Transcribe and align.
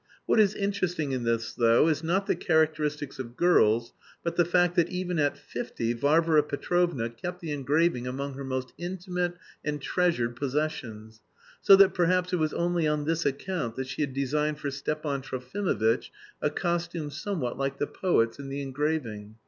What 0.25 0.39
is 0.39 0.55
interesting 0.55 1.11
in 1.11 1.25
this, 1.25 1.53
though, 1.53 1.87
is 1.87 2.03
not 2.03 2.25
the 2.25 2.35
characteristics 2.35 3.19
of 3.19 3.35
girls 3.37 3.93
but 4.23 4.35
the 4.35 4.45
fact 4.45 4.75
that 4.75 4.89
even 4.89 5.19
at 5.19 5.37
fifty 5.37 5.93
Varvara 5.93 6.41
Petrovna 6.41 7.07
kept 7.07 7.39
the 7.39 7.51
engraving 7.51 8.07
among 8.07 8.33
her 8.33 8.43
most 8.43 8.73
intimate 8.79 9.35
and 9.63 9.79
treasured 9.79 10.35
possessions, 10.35 11.21
so 11.61 11.75
that 11.75 11.93
perhaps 11.93 12.33
it 12.33 12.37
was 12.37 12.51
only 12.51 12.87
on 12.87 13.05
this 13.05 13.27
account 13.27 13.75
that 13.75 13.85
she 13.87 14.01
had 14.01 14.11
designed 14.11 14.57
for 14.57 14.71
Stepan 14.71 15.21
Trofimovitch 15.21 16.09
a 16.41 16.49
costume 16.49 17.11
somewhat 17.11 17.59
like 17.59 17.77
the 17.77 17.85
poet's 17.85 18.39
in 18.39 18.49
the 18.49 18.59
engraving. 18.63 19.35